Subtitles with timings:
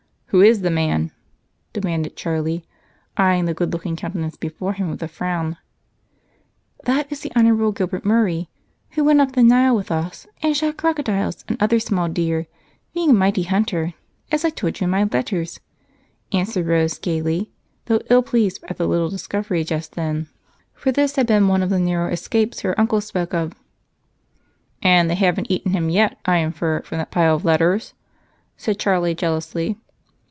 [0.33, 1.11] "Who is the man?"
[1.73, 2.63] demanded Charlie,
[3.17, 5.57] eyeing the good looking countenance before him with a frown.
[6.85, 8.47] "That is the Honorable Gilbert Murray,
[8.91, 12.45] who went up the Nile with us and shot crocodiles and other small game,
[12.93, 13.93] being a mighty hunter,
[14.31, 15.59] as I told you in my letters,"
[16.31, 17.51] answered Rose gaily,
[17.87, 20.29] though ill pleased at the little discovery just then,
[20.73, 23.51] for this had been one of the narrow escapes her uncle spoke of.
[24.81, 27.93] "And they haven't eaten him yet, I infer from the pile of letters?"
[28.55, 29.75] said Charlie jealously.